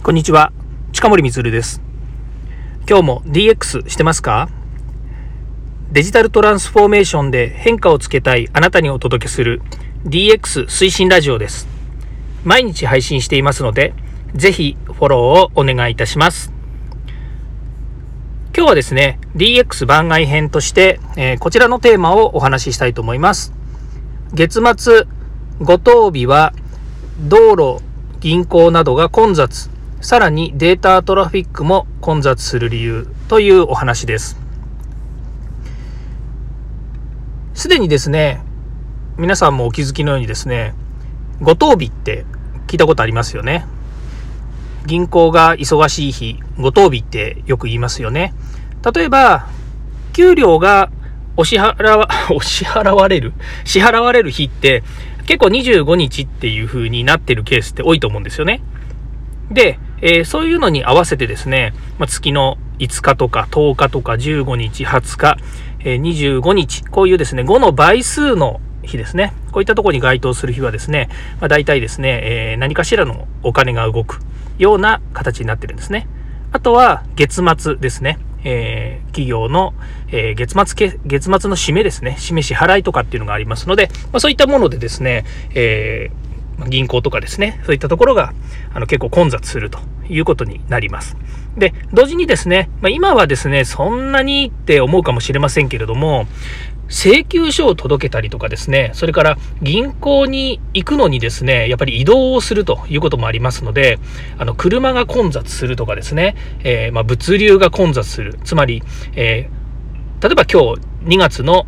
[0.00, 0.52] こんにちは。
[0.92, 1.82] 近森光です。
[2.88, 4.48] 今日も DX してますか？
[5.90, 9.60] デジタルトランスフォーメーションで変化をつけたいあなたにお届けする
[10.04, 11.68] DX 推進ラジオです。
[12.44, 13.92] 毎日配信していますので、
[14.34, 16.52] ぜひフォローをお願いいたします。
[18.56, 23.52] 今日はですね、DX 番外編として、えー、こちらのテーマをお話ししたいと思います。
[24.32, 25.02] 月末、
[25.60, 26.54] ご当日は
[27.20, 27.84] 道路、
[28.20, 29.68] 銀行などが混雑、
[30.00, 34.38] さらにデータトラフィックも混雑する理由というお話です。
[37.54, 38.40] すでにですね、
[39.16, 40.74] 皆さんもお気づきのようにですね、
[41.40, 42.24] 五等日って
[42.68, 43.66] 聞いたことありますよね。
[44.86, 48.32] 銀行が忙しい日、五等日ってよく言いますよね。
[48.94, 49.48] 例えば、
[50.12, 50.90] 給料が
[51.36, 53.32] お支払わ、 お支払われる
[53.64, 54.84] 支払われる日って
[55.26, 58.62] 結構25日っていう風になってるケースって多いと思うんですよね。
[59.50, 65.36] で、えー、そういうのに合わせてですね、まあ、月の5日とか10日とか15日、20日、
[65.80, 66.00] えー、
[66.40, 69.32] 25日、こういうですね、5の倍数の日ですね。
[69.52, 71.08] こういったところに該当する日はですね、
[71.40, 74.20] まあ、大体ですね、えー、何かしらのお金が動く
[74.58, 76.08] ような形になってるんですね。
[76.52, 78.18] あとは月末ですね。
[78.44, 79.74] えー、企業の、
[80.12, 82.16] えー、月末月末の締めですね。
[82.18, 86.27] 締め支払いとかっていうのがありますので、まあ、そういったものでですね、えー
[86.66, 88.32] 銀行とかですね、そういったところが
[88.74, 89.78] あの結構混雑すると
[90.08, 91.16] いうことになります。
[91.56, 96.26] で、同時にですね、まあ、今はですね、そんなにって思うかもしれませんけれども、
[96.88, 103.98] 請求書を届けたりとかですね、それから銀行に行くのにですね、やっぱり移動をするということもありますので、
[104.38, 108.38] あの車が混雑するとかですね、えー、まあ、物流が混雑する。
[108.44, 108.82] つまり、
[109.16, 111.66] えー、例えば今日2月の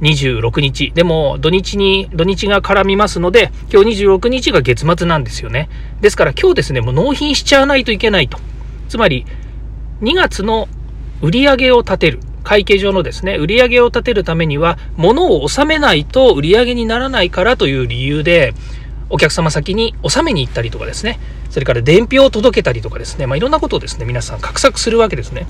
[0.00, 0.92] 26日。
[0.94, 5.68] でも、土日に、土日が絡みますので、今日26日が月末なんですよね。
[6.00, 8.38] ですから今日ですね、もう納品しちゃわないといけないと。
[8.88, 9.26] つまり、
[10.02, 10.68] 2月の
[11.22, 12.20] 売り上げを立てる。
[12.44, 18.54] 会計上のですね、売り上げを立てるためには、物を納めないと売り上げにならないからという理由で、
[19.10, 21.18] お客様先に納めに行ったりとかですね、
[21.50, 25.46] それから伝票を届けたりとかですね、まあ、いろんなことをですね、皆さん画策するわけですね。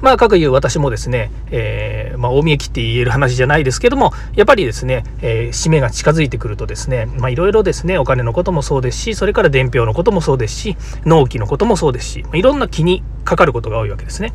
[0.00, 14.32] まあ、各いう私もですね、えー、まあ、大見え切って言える話じゃないですけども、やっぱりですね、えー、締めが近づいてくるとですね、まあ、いろいろですね、お金のこともそうですし、それから伝票のこともそうですし、納期のこともそうですし、まあ、いろんな気にかかることが多いわけですね。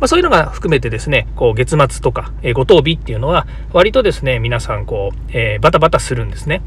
[0.00, 6.62] まあ、そういうのが含めてですね、こう月末とか、えー、ご当日っていうのは、割とですね、皆さんこう、えー、バタバタするんですね。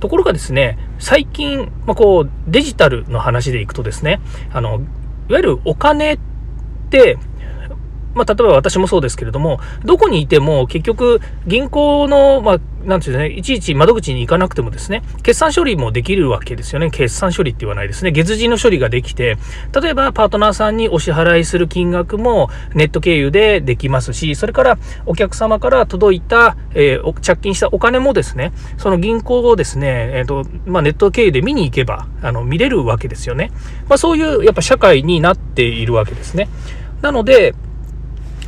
[0.00, 4.20] ところがですね、最近、まあ、こう、デジタルの話でいくとですね、
[4.52, 4.80] あの、
[5.28, 6.18] いわゆるお金っ
[6.90, 7.18] て、
[8.16, 16.90] まあ、例えば私もそうですけれども、どこにいても結局銀行の、まあ、なんていうね、いちいち窓口に行かなくてもですね、決算処理もできるわけですよね。
[16.90, 18.12] 決算処理って言わないですね。
[18.12, 19.36] 月次の処理ができて、
[19.78, 33.50] 例えばパートナーさんにお支払いする金額もネット経由でできますし、それからお客様から届いた、えー、着金したお金もですね、その銀行をですね、えっ、ー、と、まあ、ネット経由で見に行けば、あの、見れるわけですよね。
[33.88, 36.48] まあ、そういうやっぱ社会になっているわけですね。
[37.02, 37.54] なので、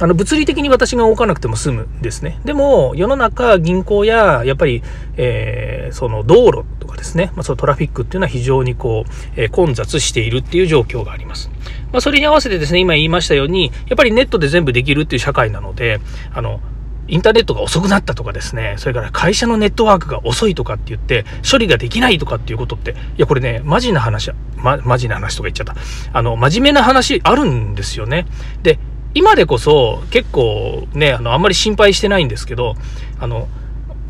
[0.01, 2.41] あの物理的に私が動かなくても済むんですね。
[2.45, 4.83] でも、世の中、銀行や、やっぱり、
[5.17, 11.51] えー、その道路とかですね、まあ、そのトラフィックっていうのは非常にこう、えー、混雑しているっていう状況があります。
[11.93, 16.01] まあ、それに合わせてですね、今言いましたように、やっぱりネットで全部できるっていう社会なので、
[16.33, 16.61] あの、
[17.09, 25.75] インターネットが遅くなったとかですね、それから会社のネットワークが遅いとかって言って、処理ができないとかっていうことって、いや、これね、マジな話、ま、マジな話とか言っちゃった。
[26.13, 28.27] あの、真面目な話あるんですよね。
[28.63, 28.79] で、
[29.19, 32.77] 今でこそ結構ね、あの、あんまり心配してないんですけど、
[33.19, 33.49] あの、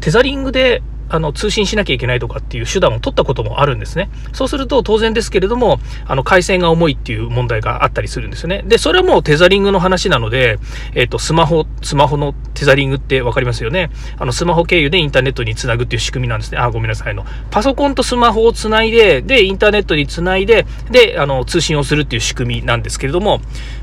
[0.01, 4.11] テザリングであの通信しなきゃいけないとかっていう手段を取ったこともあるんですね。
[4.35, 8.63] そうすると当然ですけれども、あの回線が重いっていう問題があったりするんですよね。
[8.67, 10.59] で、それはもうテザリングの話なので、
[10.95, 13.91] えっ、ー、と、スマホ、スマホのテザリングって分かりますよね。
[14.19, 16.59] あの、スマホ経由でインターネットにつなぐっていう仕組みなんですね。
[16.59, 17.25] あ、ごめんなさいの。
[17.51, 23.39] パソコンとスマホをつないで、で、インターネットにつないで、で、あの、通信をするっていう仕組みなんですけれども、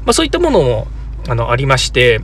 [0.06, 0.88] まあそういったものも、
[1.28, 2.22] あの、ありまして、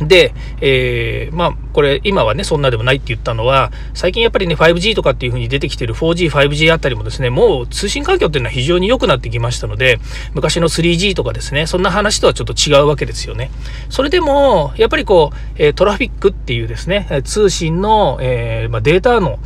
[0.00, 10.00] で、えー、まあ、これ、今はね、そんなでもないって言ったのは、最近やっぱりね、5G とかっていう風に出てきてる 4G、5G あたりもですね、もう通信環境っていうのは非常に良くなってきましたので、
[10.32, 13.50] 昔の 3G とかですね、そんな話とはちょっと違うわけですよね。
[13.88, 19.38] それでも、やっぱりこう、えトラフィックっていうですね、通信の、えー、まあ、データの、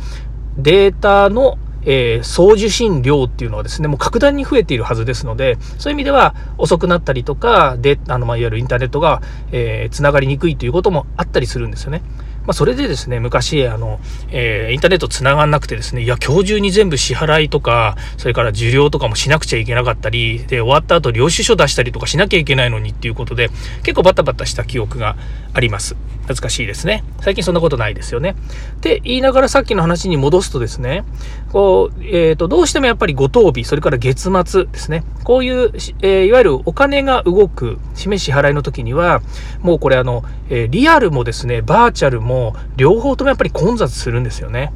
[0.57, 9.21] データの、えー、送受信量っていうのはですね、もう格段に増えているはずですので、そういう意味では遅くなったりとか、で、あの、まあ、いわゆるインターネットが、
[9.51, 12.01] えー、繋がりにくいということもあったりするんですよね。
[12.49, 13.99] まあ、それでですね、昔、あの、
[14.31, 23.49] えー、インターネット繋がんなくてですね、いや、今日中に全部支払いとか、それから受領とかもしなくちゃいけなかったり、で、終わった後、領収書出したりとかしなきゃいけないのにっていうことで、
[23.83, 25.15] 結構バタバタした記憶が
[25.53, 25.95] あります。
[26.29, 27.03] 懐かしいですね。
[27.21, 28.35] 最近そんなことないですよね。
[28.77, 31.03] って言いながらさっきの話に戻すとですね、
[31.51, 35.71] こう、えっ、ー、と、どうしてもやっぱりご当日、それから月末ですね、こういう、
[36.03, 39.21] えー、いわゆるお金が動く、示し払いの時には、
[39.61, 44.71] もうこれあの、えー、リアルもですね、バーチャルも、両方ともやっぱり混雑するんですよね。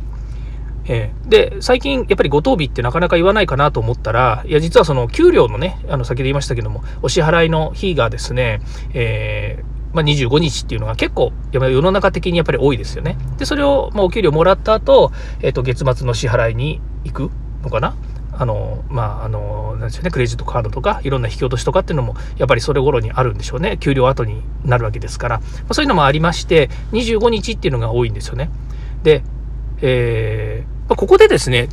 [0.85, 8.59] えー、で、最近、やっぱりご当日ってなかなか言わないかなと思ったら、いや、実はその給料のね、あの、先で言いましたけども、お支払いの日がですね、
[8.95, 13.17] えーまあ、25日っていうのが結構世の中的にやっぱり多いですよね。
[13.37, 15.11] で、それを、まあ、お給料もらった後、
[15.41, 17.31] えっ、ー、と、月末の支払いに行く
[17.63, 17.95] のかな？
[18.35, 23.77] あの、まあ、あの、なんでしょうね、クレジットカードとか、いろんな引き落としとかっていうのも、やっぱりそれ頃にあるんでしょうね。
[23.77, 25.39] 給料後になるわけですから。
[25.39, 28.49] まあ、そういうのもありまして、25日っていうのが多いんですよね。
[29.03, 29.23] で、
[29.81, 31.69] えー、まあ、ここでですね、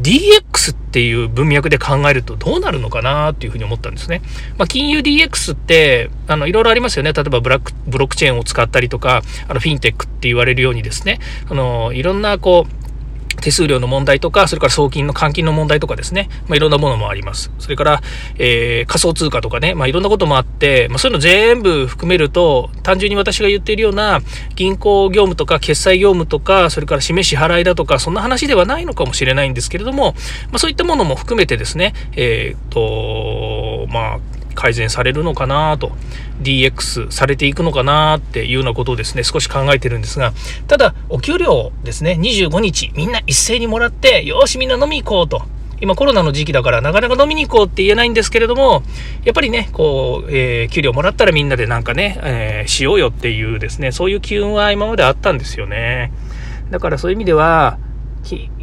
[0.00, 4.22] DX っていう文脈で考えるとどうなるのかなっていうふうに思ったんですね。
[4.56, 7.12] まあ、金融 DX って、あの、いろいろありますよね。
[7.12, 11.18] 例えばブラック、ブロックチェーンを使ったりとか、あの、フィンテックって言われるようにですね、
[11.48, 12.77] あの、いろんな、こう、
[13.40, 17.50] 手数料の問題とか、それから送金の換金の問題とかですね、まあ、いろんなものもあります。
[17.58, 18.02] それから、
[18.38, 24.20] えー、仮想通貨とかね、まあ、いろんなこともあって、まあ、そういうの全部含めると、単純に私が言っているような
[24.54, 30.14] 銀行業務とか決済業務とか、それから示し払いだとか、そんな話ではないのかもしれないんですけれども、
[30.50, 34.18] まあ、そういったものも含めてですね、えっ、と、まあ、
[34.58, 35.92] 改善されるのかなと、
[36.42, 40.32] DX されていくのかなっていうようなことをですね、少し考えてるんですが、
[40.66, 45.42] ただ、お給料ですね、25日、みんな一斉にもらって、よし、みんな飲み行こうと。
[45.80, 48.82] 今コロナの時期だからなかなか飲みに行こうって言えないんですけれども、
[49.24, 56.12] やっぱりね、こう、えー、給料もらったらみんなでなんかね、えー、しようよっていうですね、そういう機運は今まであったんですよね。
[56.70, 57.78] だからそういう意味では、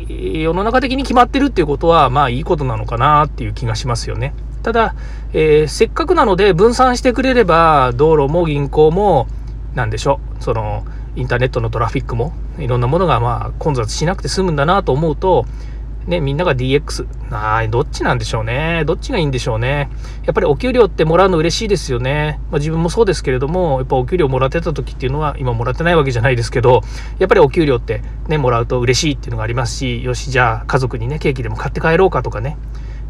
[0.09, 4.33] 世の中的に決まってるっていうことは、まあいいことなのかなっていう気がしますよね。
[4.65, 4.95] ただ、
[5.31, 9.27] えー、せっかくなので分散してくれれば、道路も銀行も、
[9.75, 10.83] なんでしょう、その、
[11.15, 15.45] インターネットのトラフィックも、いろんなものがまあ混雑しなくて済むんだなと思うと、
[16.07, 17.05] ね、みんなが DX。
[17.29, 18.85] なあ、どっちなんでしょうね。
[18.87, 19.91] どっちがいいんでしょうね。
[20.25, 22.39] やっぱりお給料ってもらうの嬉しいですよね。
[22.49, 26.81] まあ、自分もそうですけれども、やっぱお給料もらってた時っていうのは、今もらってないわけじゃないですけど、
[27.19, 32.57] やっぱりお給料ってね、もらうと嬉しいっていうのがありますし、よし、じゃあ家族にね、ケーキでも買って帰ろうかとかね、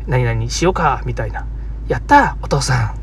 [0.07, 1.45] 何々しようか、みたいな。
[1.87, 2.95] やったお父さん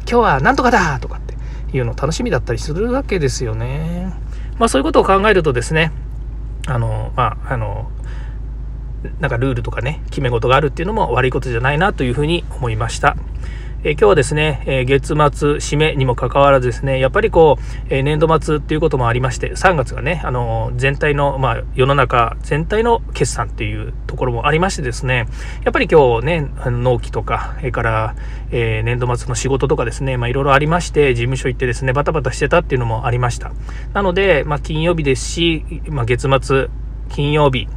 [0.00, 1.34] 今日はなんとかだとかって
[1.76, 4.12] いうの楽しみだったりするわけですよね。
[4.58, 5.92] まあそういうことを考えるとですね、
[6.66, 7.90] あの、まあ、あの、
[9.20, 13.16] なんかルールとかね、決め事があるっていうのも悪いことじゃないなというふうに思いました。
[13.84, 25.28] え、今日はですね、え、月末締めにもかかわらずですね、やっぱりこう、え、年度末っていうこともありまして、3月がね、あの全体の、まあ、世の中全体の決算っていうところもありましてですね、
[25.62, 28.16] やっぱり今日ね、納期とか、それから、
[28.50, 33.52] え年度末の仕事とかですね、まあ、いろいろありまして、事務所行ってですね、バタバタしてたっていうのもありました。
[33.92, 36.66] なので、まあ、金曜日ですし、まあ、月末、
[37.10, 37.68] 金曜日、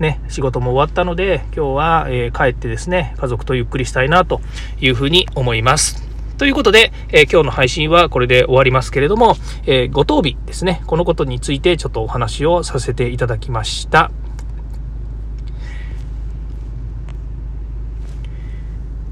[0.00, 4.40] ね、仕事も終わったので、今日は、えー、帰ってですね、家族とゆっくりしたいなと
[4.80, 6.06] いうふうに思います。
[6.38, 14.10] ということで、えー、今日の配信はこれで終わりますけれども、えー、ご当日ですね、このことについてちょっとお話をさせていただきました。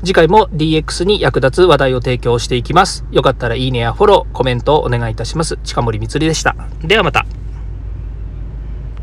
[0.05, 3.07] 次回も DX に役立つ話題を提供していきます。
[3.11, 5.59] よかったらいいねやフォロー、コメントをお願いいたします。
[5.65, 6.55] 近森光でした。
[6.83, 7.25] ではまた。